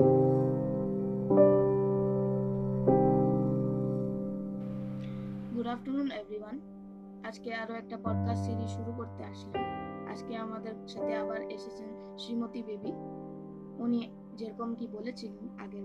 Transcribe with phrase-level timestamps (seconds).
[0.00, 0.08] Good
[5.66, 6.60] afternoon everyone
[7.28, 9.64] আজকে আরও একটা পডকাস্ট সিরিজ শুরু করতে আসলাম।
[10.10, 12.92] আজকে আমাদের সাথে আবার এসেছেন শ্রীমতী বেবি।
[13.78, 15.84] উনি যেরকম কি বলেছিলেন আগের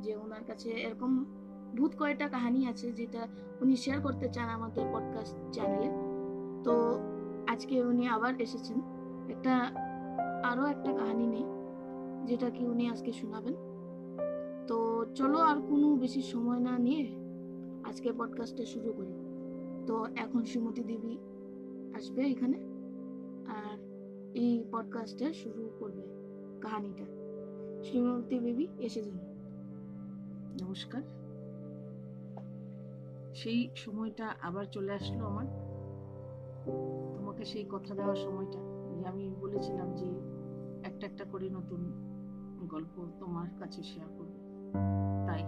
[0.00, 1.24] যে ওনার কাছে এরকম
[1.76, 3.26] ভূত কয়েকটা কাহিনী আছে যেটা
[3.60, 5.90] উনি শেয়ার করতে চান আমাদের পডকাস্ট চ্যানেলে
[6.64, 7.00] তো
[7.52, 8.80] আজকে উনি আবার এসেছেন।
[9.30, 9.54] একটা
[10.44, 11.59] আরও একটা কাহিনী নেই
[12.26, 13.54] যেটা কি উনি আজকে শোনাবেন।
[14.66, 17.16] তো চলো আর কোনো বেশি সময় না নিয়ে
[17.88, 19.12] আজকে পডকাস্টে শুরু করি।
[19.86, 21.18] তো এখন শ্রীমতী দেবী
[21.94, 22.58] আসবে এখানে
[23.46, 23.78] আর
[24.34, 26.02] এই পডকাস্টে শুরু করবে
[26.60, 27.04] কাহিনীটা।
[27.82, 29.18] শ্রীমতী দেবী এসে যান
[30.64, 31.02] নমস্কার।
[33.34, 35.46] সেই সময়টা আবার চলে আসলো আমার।
[37.16, 38.58] তোমাকে সেই কথা দেওয়ার সময়টা।
[39.08, 40.06] আমি বলেছিলাম যে
[40.90, 42.09] একটা একটা করে নতুন
[42.68, 44.30] গল্প তোমার কাছে শেয়ার করব।
[45.26, 45.42] তাই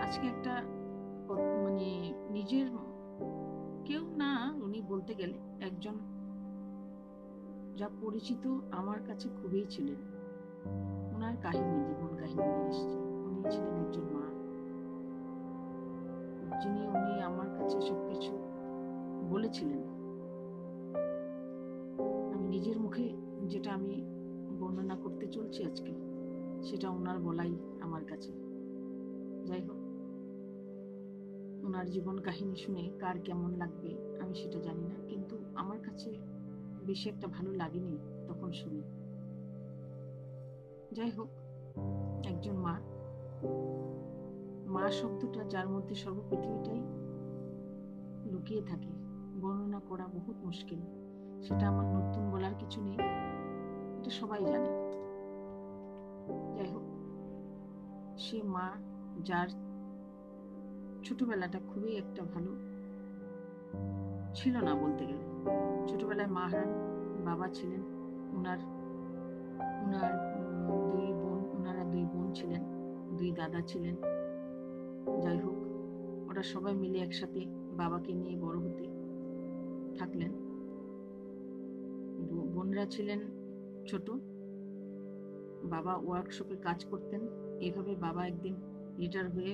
[0.00, 0.62] আজকে একটা
[1.64, 2.66] মানে নিজের
[3.84, 5.94] কেউ না উনি বলতে গেলে একজন
[7.76, 9.96] যা পরিচিত আমার কাছে খুবই ছিলেন।
[11.16, 14.38] ওনার কাহিনী, জীবন কাহিনী এসছে। উনি ছিলেন একজন মা।
[16.60, 18.38] যিনি উনি আমার কাছে সবকিছু
[19.30, 19.78] বলেছিলেন।
[22.34, 24.04] আমি নিজের মুখে যেটা আমি
[24.60, 26.17] বর্ণনা করতে চলছি আজকে
[26.62, 28.32] সেটা ওনার বলাই আমার কাছে।
[29.44, 29.80] যাই হোক,
[31.66, 36.18] ওনার জীবন কাহিনী শুনে কার কেমন লাগবে আমি সেটা জানি না, কিন্তু আমার কাছে
[36.86, 37.98] বেশি একটা ভালো লাগেনি
[38.28, 38.82] তখন শুনে।
[40.92, 41.28] যাই হোক,
[42.26, 42.80] একজন মা।
[44.66, 46.82] মা শব্দটা যার মধ্যে সর্ব পৃথিবীটাই
[48.32, 48.92] লুকিয়ে থাকে,
[49.40, 50.80] বর্ণনা করা বহুত মুশকিল।
[51.42, 52.98] সেটা আমার নতুন বলার কিছু নেই,
[53.98, 54.87] এটা সবাই জানে।
[56.56, 56.84] যাই হোক,
[58.16, 58.66] সে মা,
[59.24, 59.48] যার
[61.02, 62.50] ছোটবেলাটা খুবই একটা ভালো
[64.34, 65.24] ছিল না বলতে গেলে।
[65.88, 66.70] ছোটবেলায় মা হারান
[67.24, 67.82] বাবা ছিলেন
[68.34, 68.58] ওনার
[69.84, 70.12] ওনার
[70.92, 72.62] দুই বোন ওনারা দুই বোন ছিলেন,
[73.18, 73.96] দুই দাদা ছিলেন।
[75.22, 75.58] যাই হোক,
[76.28, 77.40] ওরা সবাই মিলে একসাথে
[77.76, 78.84] বাবাকে নিয়ে বড় হতে
[79.98, 80.32] থাকলেন।
[82.54, 83.20] বোনরা ছিলেন
[83.86, 84.10] ছোট
[85.70, 87.20] বাবা ওয়ার্কশপে কাজ করতেন।
[87.60, 88.54] এভাবে বাবা একদিন
[88.98, 89.52] রিটায়ার হয়ে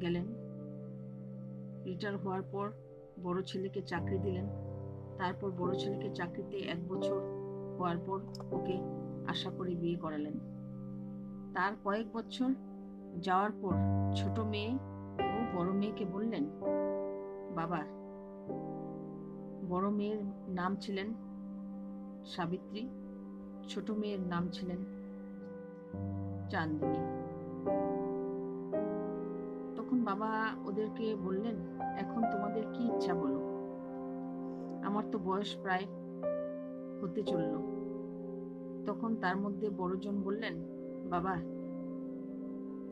[0.00, 0.26] গেলেন।
[1.84, 2.66] রিটায়ার হওয়ার পর
[3.22, 4.46] বড় ছেলেকে চাকরি দিলেন।
[5.18, 7.20] তারপর বড় ছেলেকে চাকরিতে এক বছর
[7.78, 8.18] হওয়ার পর
[8.50, 8.76] ওকে
[9.26, 10.36] আশা করে বিয়ে করালেন।
[11.54, 12.50] তার কয়েক বছর
[13.20, 13.74] যাওয়ার পর
[14.16, 14.72] ছোট মেয়ে
[15.34, 16.44] ও বড় মেয়েকে বললেন,
[17.56, 17.80] বাবা,
[19.68, 21.08] বড় মেয়ের নাম ছিলেন
[22.24, 22.82] সাবিত্রী।
[23.68, 24.84] ছোট মেয়ের নাম ছিলেন
[26.50, 26.98] চাঁদনী
[29.76, 31.56] তখন বাবা ওদেরকে বললেন,
[31.96, 33.40] এখন তোমাদের কি ইচ্ছা বলো?
[34.84, 35.86] আমার তো বয়স প্রায়
[37.02, 37.54] হতে চলল।
[38.86, 40.54] তখন তার মধ্যে বড়জন বললেন,
[41.10, 41.34] বাবা,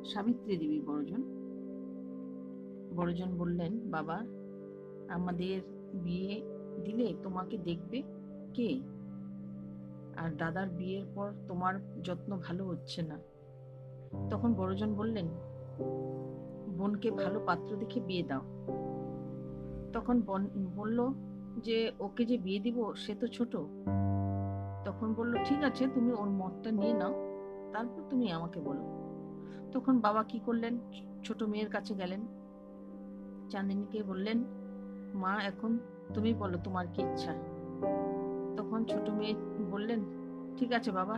[0.05, 1.23] সাবিত্রী দেবী বড়জন।
[2.97, 4.25] বড়জন বললেন, বাবা,
[5.09, 5.61] আমাদের
[5.95, 6.43] বিয়ে
[6.85, 8.03] দিলে তোমাকে দেখবে
[8.55, 8.81] কে?
[10.19, 11.75] আর দাদার বিয়ের পর তোমার
[12.05, 13.19] যত্ন ভালো হচ্ছে না।
[14.31, 15.27] তখন বড়জন বললেন,
[16.79, 18.41] বোনকে ভালো পাত্র দেখে বিয়ে দাও।
[19.93, 21.13] তখন বোন বলল
[21.63, 23.57] যে, ওকে যে বিয়ে দিব সে তো ছোট।
[24.85, 27.13] তখন বলল, ঠিক আছে, তুমি ওর মতটা নিয়ে নাও,
[27.73, 28.85] তারপর তুমি আমাকে বলো।
[29.73, 30.79] তখন বাবা কি করলেন,
[31.25, 32.21] ছোট মেয়ের কাছে গেলেন।
[33.51, 34.45] চাঁদিনীকে বললেন,
[35.15, 35.79] মা, এখন
[36.15, 37.33] তুমি বলো তোমার কি ইচ্ছা?
[38.59, 39.35] তখন ছোট মেয়ে
[39.73, 40.01] বললেন,
[40.59, 41.17] ঠিক আছে বাবা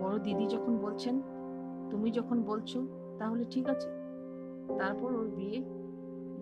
[0.00, 1.14] বড় দিদি যখন বলছেন,
[1.90, 2.78] তুমি যখন বলছো,
[3.18, 3.88] তাহলে ঠিক আছে।
[4.78, 5.58] তারপর ওর বিয়ে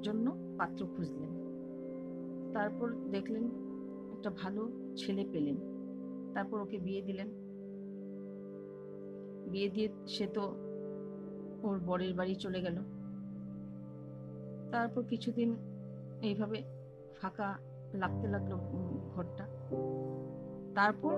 [0.03, 0.27] জন্য
[0.59, 1.31] পাত্র খুঁজলেন।
[2.55, 3.45] তারপর দেখলেন
[4.15, 4.63] একটা ভালো
[4.97, 5.57] ছেলে পেলেন।
[6.35, 7.29] তারপর ওকে বিয়ে দিলেন।
[9.53, 10.45] বিয়ে দিয়ে সে তো
[11.67, 12.77] ওর বরের বাড়ি চলে গেল।
[14.73, 15.51] তারপর কিছুদিন
[16.29, 16.59] এইভাবে
[17.21, 17.49] ফাঁকা
[17.95, 18.53] লাগতে লাগল
[19.15, 19.45] ঘরটা।
[20.75, 21.17] তারপর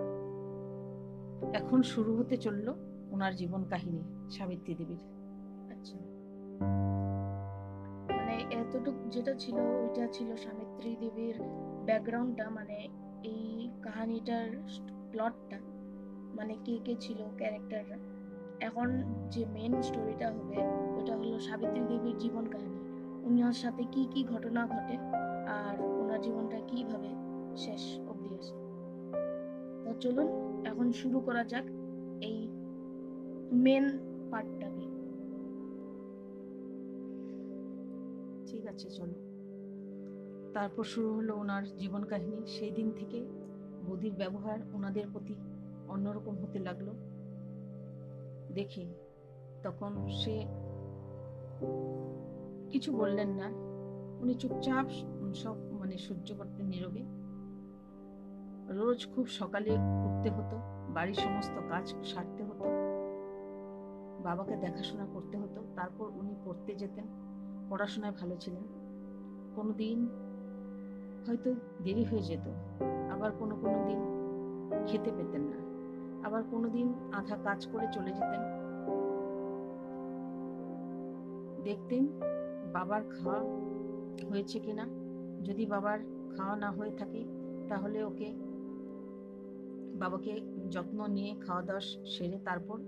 [1.55, 2.75] এখন শুরু হতে চলল
[3.11, 4.99] ওনার জীবন কাহিনী, সাবিত্রী দেবীর।
[5.71, 5.97] আচ্ছা।
[8.11, 11.35] মানে এতটুক যেটা ছিল, ওইটা ছিল সাবিত্রী দেবীর
[11.85, 12.89] ব্যাকগ্রাউন্ডটা মানে
[13.23, 14.51] এই কাহিনীটার
[15.11, 15.57] প্লটটা
[16.37, 17.99] মানে কে কে ছিল ক্যারেক্টাররা
[18.61, 20.57] এখন যে মেন স্টোরিটা হবে,
[21.01, 22.79] ওটা হলো সাবিত্রী দেবীর জীবন কাহিনী।
[23.27, 24.97] ওনার সাথে কি কি ঘটনা ঘটে,
[25.47, 25.94] আর
[26.25, 27.11] জীবনটা কীভাবে
[27.65, 28.55] শেষ অবধি আসে
[29.85, 30.29] তো চলুন,
[30.71, 31.67] এখন শুরু করা যাক
[32.29, 32.37] এই
[33.65, 33.85] মেন
[34.31, 34.87] পার্টটাকে
[38.49, 39.17] ঠিক আছে, চলো।
[40.55, 43.19] তারপর শুরু হলো ওনার জীবন কাহিনী। সেই দিন থেকে
[43.87, 45.35] বৌদির ব্যবহার ওনাদের প্রতি
[45.89, 46.89] অন্যরকম হতে লাগল।
[48.59, 48.85] দেখে,
[49.63, 50.35] তখন সে
[52.73, 53.49] কিছু বললেন না।
[54.23, 54.87] উনি চুপচাপ,
[55.43, 57.03] সব মানে সহ্য করতেন নীরবে।
[58.79, 59.71] রোজ খুব সকালে
[60.07, 60.57] উঠতে হতো,
[60.95, 62.65] বাড়ির সমস্ত কাজ সারতে হতো।
[64.23, 67.07] বাবাকে দেখাশোনা করতে হতো, তারপর উনি পড়তে যেতেন,
[67.71, 68.65] পড়াশোনায় ভালো ছিলেন।
[69.55, 69.99] কোনো দিন
[71.27, 72.47] হয়তো দেরি হয়ে যেত,
[73.11, 74.01] আবার কোনো কোনো দিন
[74.87, 75.59] খেতে পেতেন না,
[76.27, 78.43] আবার কোনো দিন আধা কাজ করে চলে যেতেন।
[81.63, 82.03] দেখতেন
[82.73, 83.41] বাবার খাওয়া
[84.31, 85.04] হয়েছে কিনা
[85.45, 85.99] যদি বাবার
[86.37, 87.25] খাওয়া না হয়ে থাকে,
[87.69, 88.35] তাহলে ওকে,
[89.99, 92.79] বাবাকে যত্ন নিয়ে খাওয়া দাওয়া সেরে তারপর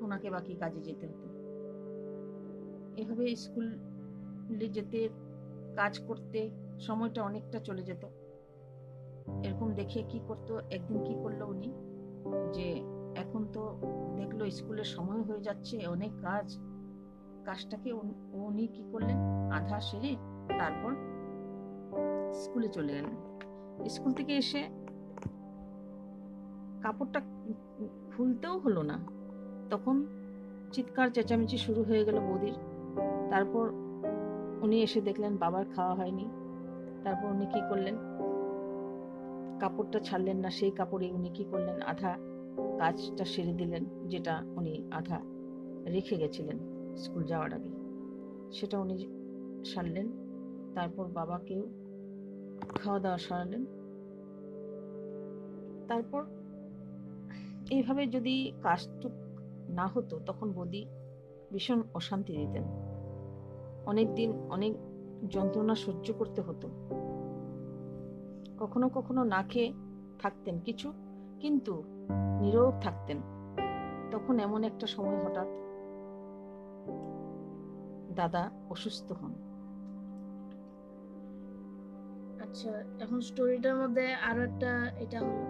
[0.00, 1.28] ওনাকে বাকি কাজে যেতে হতো।
[2.96, 5.08] এভাবে স্কুলে যেতে,
[5.76, 6.50] কাজ করতে
[6.80, 8.04] সময়টা অনেকটা চলে যেত।
[9.44, 11.70] এরকম দেখে কি করতো, একদিন কি করল উনি?
[12.52, 12.82] যে
[13.16, 13.80] এখন তো
[14.16, 16.58] দেখল স্কুলের সময় হয়ে যাচ্ছে, অনেক কাজ।
[17.44, 17.92] কাজটাকে
[18.32, 19.18] উনি কি করলেন?
[19.52, 20.16] আধা সেরে
[20.58, 21.17] তারপর
[22.32, 23.38] স্কুলে চলে গেলেন।
[23.88, 24.62] স্কুল থেকে এসে
[26.82, 27.20] কাপড়টা
[28.16, 28.98] খুলতেও হলো না।
[29.70, 30.06] তখন
[30.72, 32.54] চিৎকার, চেঁচামেচি শুরু হয়ে গেল বৌদির।
[33.30, 33.70] তারপর
[34.62, 36.28] উনি এসে দেখলেন বাবার খাওয়া হয়নি।
[37.04, 37.96] তারপর উনি কি করলেন?
[39.60, 41.82] কাপড়টা ছাড়লেন না, সেই কাপড়ে উনি কি করলেন?
[41.82, 42.16] আধা
[42.78, 45.20] কাজটা সেরে দিলেন, যেটা উনি আধা
[45.84, 46.58] রেখে গেছিলেন
[46.96, 47.68] স্কুল যাওয়ার আগে।
[48.52, 49.06] সেটা উনি
[49.64, 50.08] সারলেন।
[50.74, 51.66] তারপর বাবাকেও
[52.60, 53.64] খাওয়া দাওয়া সারালেন।
[55.88, 56.24] তারপর
[57.70, 59.12] এইভাবে যদি কাজটুক
[59.68, 60.86] না হতো, তখন বৌদি
[61.52, 62.62] ভীষণ অশান্তি দিতেন।
[63.86, 64.72] অনেক দিন অনেক
[65.28, 66.68] যন্ত্রণা সহ্য করতে হতো।
[68.58, 69.72] কখনো কখনো না খেয়ে
[70.18, 70.92] থাকতেন কিছু,
[71.40, 71.82] কিন্তু
[72.40, 73.18] নীরব থাকতেন।
[74.10, 75.46] তখন এমন একটা সময় হঠাৎ
[78.14, 79.47] দাদা অসুস্থ হন।
[82.48, 85.44] আচ্ছা এখন স্টোরিটার মধ্যে আরও একটা এটা হলো।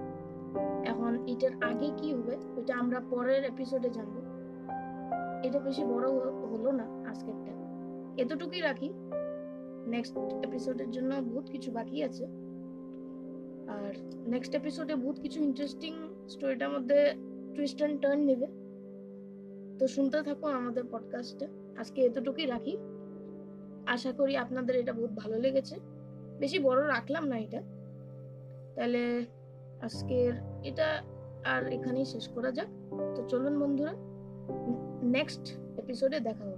[0.84, 4.16] এখন এটার আগে কি হবে, ওইটা আমরা পরের এপিসোডে জানব।
[5.44, 6.10] এটা বেশি বড়
[6.48, 7.52] হলো না আজকেরটা।
[8.22, 8.90] এতটুকুই রাখি।
[9.86, 12.24] নেক্সট এপিসোডের জন্য বহুত কিছু বাকি আছে।
[13.68, 13.92] আর
[14.26, 15.94] নেক্সট এপিসোডে বহুত কিছু ইন্টারেস্টিং
[16.28, 17.14] স্টোরিটার মধ্যে
[17.54, 18.46] টুইস্ট অ্যান্ড টার্ন নেবে।
[19.78, 21.46] তো শুনতে থাকো আমাদের পডকাস্টে
[21.78, 22.76] আজকে এতটুকুই রাখি।
[23.86, 25.97] আশা করি আপনাদের এটা বহুত ভালো লেগেছে।
[26.38, 27.60] বেশি বড় রাখলাম না এটা।
[28.74, 29.26] তাহলে
[29.80, 30.32] আজকের
[30.64, 31.02] এটা
[31.44, 32.68] আর এখানেই শেষ করা যাক।
[33.16, 33.94] তো চলুন বন্ধুরা
[35.02, 35.44] নেক্সট
[35.78, 36.57] এপিসোডে দেখা হবে।